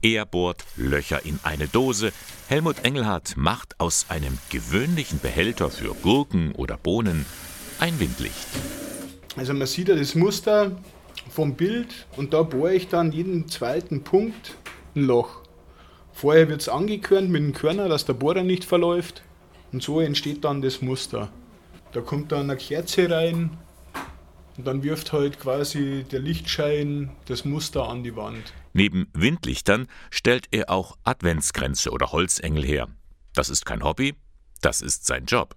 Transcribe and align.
Er 0.00 0.26
bohrt 0.26 0.64
Löcher 0.76 1.24
in 1.24 1.40
eine 1.42 1.66
Dose. 1.66 2.12
Helmut 2.48 2.84
Engelhardt 2.84 3.36
macht 3.36 3.80
aus 3.80 4.06
einem 4.08 4.38
gewöhnlichen 4.48 5.18
Behälter 5.18 5.70
für 5.70 5.92
Gurken 5.94 6.52
oder 6.52 6.76
Bohnen 6.76 7.26
ein 7.80 7.98
Windlicht. 7.98 8.46
Also 9.36 9.54
man 9.54 9.66
sieht 9.66 9.88
ja 9.88 9.96
das 9.96 10.14
Muster 10.14 10.72
vom 11.30 11.54
Bild 11.54 12.06
und 12.16 12.32
da 12.32 12.42
bohre 12.42 12.74
ich 12.74 12.86
dann 12.86 13.10
jeden 13.10 13.48
zweiten 13.48 14.04
Punkt 14.04 14.56
ein 14.94 15.02
Loch. 15.02 15.42
Vorher 16.12 16.48
wird 16.48 16.60
es 16.60 16.68
angekörnt 16.68 17.28
mit 17.30 17.42
dem 17.42 17.52
Körner, 17.52 17.88
dass 17.88 18.04
der 18.04 18.14
Bohrer 18.14 18.44
nicht 18.44 18.64
verläuft 18.64 19.22
und 19.72 19.82
so 19.82 20.00
entsteht 20.00 20.44
dann 20.44 20.62
das 20.62 20.80
Muster. 20.80 21.28
Da 21.92 22.02
kommt 22.02 22.30
dann 22.30 22.50
eine 22.50 22.56
Kerze 22.56 23.10
rein 23.10 23.58
und 24.58 24.66
dann 24.66 24.82
wirft 24.82 25.12
halt 25.12 25.38
quasi 25.38 26.04
der 26.10 26.20
Lichtschein 26.20 27.10
das 27.26 27.44
Muster 27.44 27.88
an 27.88 28.02
die 28.02 28.16
Wand. 28.16 28.52
Neben 28.72 29.08
Windlichtern 29.14 29.86
stellt 30.10 30.48
er 30.50 30.68
auch 30.68 30.98
Adventskränze 31.04 31.90
oder 31.90 32.10
Holzengel 32.12 32.64
her. 32.64 32.88
Das 33.34 33.48
ist 33.48 33.64
kein 33.64 33.84
Hobby, 33.84 34.14
das 34.60 34.82
ist 34.82 35.06
sein 35.06 35.26
Job. 35.26 35.54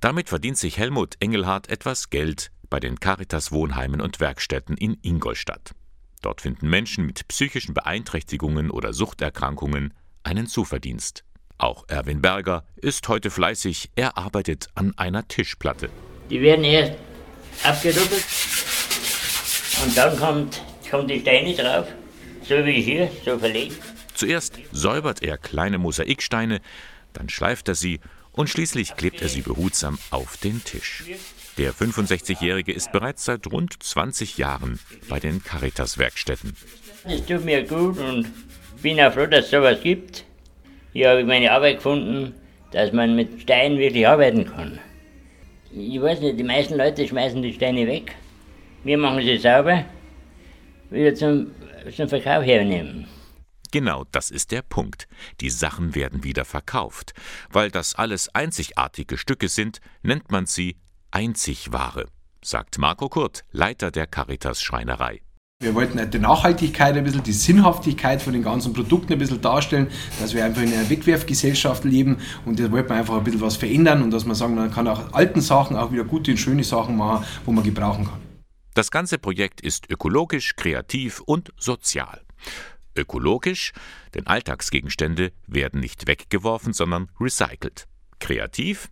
Damit 0.00 0.28
verdient 0.28 0.56
sich 0.56 0.78
Helmut 0.78 1.16
Engelhardt 1.18 1.68
etwas 1.68 2.08
Geld 2.08 2.50
bei 2.70 2.80
den 2.80 2.98
Caritas 2.98 3.52
Wohnheimen 3.52 4.00
und 4.00 4.20
Werkstätten 4.20 4.76
in 4.76 4.96
Ingolstadt. 5.02 5.72
Dort 6.22 6.40
finden 6.40 6.70
Menschen 6.70 7.04
mit 7.04 7.28
psychischen 7.28 7.74
Beeinträchtigungen 7.74 8.70
oder 8.70 8.92
Suchterkrankungen 8.92 9.92
einen 10.22 10.46
Zuverdienst. 10.46 11.24
Auch 11.58 11.84
Erwin 11.88 12.22
Berger 12.22 12.64
ist 12.76 13.08
heute 13.08 13.30
fleißig, 13.30 13.90
er 13.96 14.16
arbeitet 14.16 14.68
an 14.74 14.92
einer 14.96 15.26
Tischplatte. 15.26 15.88
Die 16.30 16.40
werden 16.40 16.64
erst 16.64 16.94
abgerubbelt 17.64 18.24
und 19.84 19.96
dann 19.96 20.16
kommt, 20.18 20.62
kommt 20.90 21.10
die 21.10 21.20
Steine 21.20 21.54
drauf, 21.54 21.86
so 22.42 22.64
wie 22.64 22.80
hier, 22.80 23.10
so 23.24 23.38
verlegt. 23.38 23.80
Zuerst 24.14 24.54
säubert 24.72 25.22
er 25.22 25.36
kleine 25.36 25.78
Mosaiksteine, 25.78 26.60
dann 27.12 27.28
schleift 27.28 27.68
er 27.68 27.74
sie 27.74 28.00
und 28.32 28.48
schließlich 28.48 28.96
klebt 28.96 29.22
er 29.22 29.28
sie 29.28 29.42
behutsam 29.42 29.98
auf 30.10 30.36
den 30.36 30.62
Tisch. 30.64 31.04
Der 31.58 31.72
65-Jährige 31.72 32.72
ist 32.72 32.92
bereits 32.92 33.24
seit 33.24 33.46
rund 33.46 33.82
20 33.82 34.36
Jahren 34.36 34.78
bei 35.08 35.18
den 35.18 35.42
Caritas-Werkstätten. 35.42 36.54
Es 37.04 37.24
tut 37.24 37.44
mir 37.44 37.62
gut 37.64 37.98
und 37.98 38.26
bin 38.82 39.00
auch 39.00 39.12
froh, 39.12 39.26
dass 39.26 39.46
es 39.46 39.50
sowas 39.50 39.78
gibt. 39.82 40.24
Hier 40.92 41.10
habe 41.10 41.20
ich 41.20 41.26
meine 41.26 41.50
Arbeit 41.52 41.76
gefunden, 41.76 42.34
dass 42.72 42.92
man 42.92 43.16
mit 43.16 43.40
Steinen 43.42 43.78
wirklich 43.78 44.06
arbeiten 44.06 44.44
kann. 44.44 44.78
Ich 45.72 46.00
weiß 46.00 46.20
nicht, 46.20 46.38
die 46.38 46.44
meisten 46.44 46.76
Leute 46.76 47.06
schmeißen 47.06 47.42
die 47.42 47.52
Steine 47.52 47.86
weg. 47.86 48.14
Wir 48.84 48.98
machen 48.98 49.22
sie 49.22 49.36
sauber, 49.36 49.84
wieder 50.90 51.14
zum, 51.14 51.50
zum 51.94 52.08
Verkauf 52.08 52.44
hernehmen. 52.44 53.06
Genau 53.72 54.04
das 54.12 54.30
ist 54.30 54.52
der 54.52 54.62
Punkt. 54.62 55.08
Die 55.40 55.50
Sachen 55.50 55.94
werden 55.94 56.24
wieder 56.24 56.44
verkauft. 56.44 57.12
Weil 57.50 57.70
das 57.70 57.94
alles 57.94 58.34
einzigartige 58.34 59.18
Stücke 59.18 59.48
sind, 59.48 59.80
nennt 60.02 60.30
man 60.30 60.46
sie 60.46 60.76
Einzigware, 61.10 62.06
sagt 62.42 62.78
Marco 62.78 63.08
Kurt, 63.08 63.42
Leiter 63.50 63.90
der 63.90 64.06
Caritas 64.06 64.62
Schreinerei. 64.62 65.20
Wir 65.58 65.74
wollten 65.74 65.98
halt 65.98 66.12
die 66.12 66.18
Nachhaltigkeit 66.18 66.94
ein 66.98 67.04
bisschen, 67.04 67.22
die 67.22 67.32
Sinnhaftigkeit 67.32 68.20
von 68.20 68.34
den 68.34 68.42
ganzen 68.42 68.74
Produkten 68.74 69.14
ein 69.14 69.18
bisschen 69.18 69.40
darstellen, 69.40 69.88
dass 70.20 70.34
wir 70.34 70.44
einfach 70.44 70.60
in 70.60 70.70
einer 70.70 70.90
Wegwerfgesellschaft 70.90 71.84
leben 71.84 72.18
und 72.44 72.60
da 72.60 72.70
wollten 72.70 72.90
wir 72.90 72.96
einfach 72.96 73.16
ein 73.16 73.24
bisschen 73.24 73.40
was 73.40 73.56
verändern 73.56 74.02
und 74.02 74.10
dass 74.10 74.26
man 74.26 74.36
sagen, 74.36 74.54
man 74.54 74.70
kann 74.70 74.86
auch 74.86 75.14
alten 75.14 75.40
Sachen 75.40 75.74
auch 75.76 75.92
wieder 75.92 76.04
gute 76.04 76.32
und 76.32 76.36
schöne 76.36 76.62
Sachen 76.62 76.98
machen, 76.98 77.24
wo 77.46 77.52
man 77.52 77.64
gebrauchen 77.64 78.04
kann. 78.04 78.20
Das 78.74 78.90
ganze 78.90 79.16
Projekt 79.16 79.62
ist 79.62 79.90
ökologisch, 79.90 80.56
kreativ 80.56 81.20
und 81.20 81.50
sozial. 81.56 82.20
Ökologisch, 82.94 83.72
denn 84.14 84.26
Alltagsgegenstände 84.26 85.32
werden 85.46 85.80
nicht 85.80 86.06
weggeworfen, 86.06 86.74
sondern 86.74 87.08
recycelt. 87.18 87.86
Kreativ, 88.18 88.90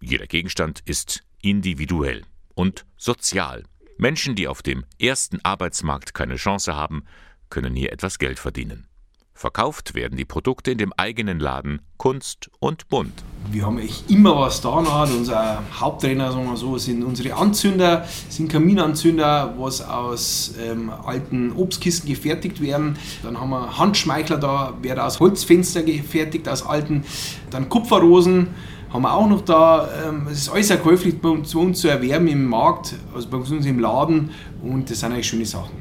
jeder 0.00 0.26
Gegenstand 0.26 0.80
ist 0.86 1.22
individuell 1.42 2.22
und 2.54 2.86
sozial. 2.96 3.64
Menschen, 4.00 4.36
die 4.36 4.46
auf 4.46 4.62
dem 4.62 4.84
ersten 5.00 5.40
Arbeitsmarkt 5.42 6.14
keine 6.14 6.36
Chance 6.36 6.76
haben, 6.76 7.02
können 7.50 7.74
hier 7.74 7.92
etwas 7.92 8.20
Geld 8.20 8.38
verdienen. 8.38 8.86
Verkauft 9.34 9.94
werden 9.94 10.16
die 10.16 10.24
Produkte 10.24 10.70
in 10.70 10.78
dem 10.78 10.92
eigenen 10.96 11.40
Laden 11.40 11.80
Kunst 11.96 12.48
und 12.60 12.88
Bunt. 12.88 13.24
Wir 13.50 13.66
haben 13.66 13.78
echt 13.78 14.08
immer 14.08 14.36
was 14.36 14.60
da. 14.60 14.70
Unser 14.70 15.62
Haupttrainer 15.78 16.30
sagen 16.30 16.48
wir 16.48 16.56
so, 16.56 16.78
sind 16.78 17.02
unsere 17.02 17.34
Anzünder, 17.34 18.06
sind 18.28 18.50
Kaminanzünder, 18.50 19.54
was 19.58 19.80
aus 19.80 20.54
ähm, 20.60 20.90
alten 20.90 21.52
Obstkisten 21.52 22.08
gefertigt 22.08 22.60
werden. 22.60 22.98
Dann 23.24 23.40
haben 23.40 23.50
wir 23.50 23.78
Handschmeichler 23.78 24.38
da, 24.38 24.74
werden 24.82 25.00
aus 25.00 25.18
Holzfenster 25.18 25.82
gefertigt, 25.82 26.48
aus 26.48 26.64
alten. 26.64 27.04
Dann 27.50 27.68
Kupferrosen 27.68 28.48
haben 28.92 29.02
wir 29.02 29.12
auch 29.12 29.28
noch 29.28 29.42
da. 29.42 29.88
Ähm, 30.08 30.26
es 30.30 30.38
ist 30.38 30.48
alles 30.48 30.70
erkäuflich 30.70 31.16
zu 31.44 31.60
uns 31.60 31.80
zu 31.80 31.88
erwerben 31.88 32.28
im 32.28 32.46
Markt, 32.46 32.94
also 33.14 33.28
bei 33.28 33.36
uns 33.36 33.66
im 33.66 33.78
Laden 33.78 34.30
und 34.62 34.90
das 34.90 35.00
sind 35.00 35.12
eigentlich 35.12 35.28
schöne 35.28 35.46
Sachen. 35.46 35.76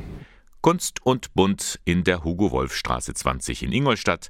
Kunst 0.62 1.06
und 1.06 1.34
Bunt 1.34 1.80
in 1.86 2.04
der 2.04 2.24
Hugo-Wolf-Straße 2.24 3.14
20 3.14 3.64
in 3.64 3.72
Ingolstadt. 3.72 4.30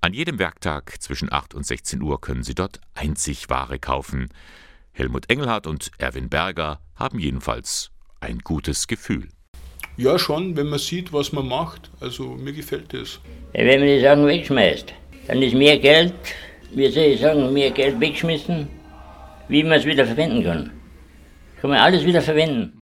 An 0.00 0.14
jedem 0.14 0.38
Werktag 0.38 1.02
zwischen 1.02 1.32
8 1.32 1.54
und 1.54 1.66
16 1.66 2.00
Uhr 2.02 2.20
können 2.20 2.42
Sie 2.42 2.54
dort 2.54 2.80
einzig 2.94 3.50
Ware 3.50 3.78
kaufen. 3.78 4.28
Helmut 4.92 5.30
Engelhardt 5.30 5.66
und 5.66 5.90
Erwin 5.98 6.28
Berger 6.28 6.80
haben 6.94 7.18
jedenfalls 7.18 7.90
ein 8.20 8.38
gutes 8.38 8.86
Gefühl. 8.86 9.28
Ja, 9.96 10.18
schon, 10.18 10.56
wenn 10.56 10.68
man 10.68 10.78
sieht, 10.78 11.12
was 11.12 11.32
man 11.32 11.46
macht. 11.46 11.90
Also 12.00 12.30
mir 12.30 12.52
gefällt 12.52 12.92
das. 12.92 13.20
Ja, 13.52 13.64
wenn 13.64 13.80
man 13.80 13.88
die 13.88 14.00
Sachen 14.00 14.26
wegschmeißt, 14.26 14.92
dann 15.26 15.42
ist 15.42 15.54
mehr 15.54 15.78
Geld 15.78 16.14
wie 16.76 16.88
soll 16.88 17.04
ich 17.04 17.20
sagen, 17.20 17.52
mehr 17.52 17.70
Geld 17.70 18.00
wegschmissen, 18.00 18.68
wie 19.48 19.62
man 19.62 19.78
es 19.78 19.84
wieder 19.84 20.04
verwenden 20.06 20.44
kann. 20.44 20.70
Kann 21.60 21.70
man 21.70 21.80
alles 21.80 22.04
wieder 22.04 22.20
verwenden. 22.20 22.80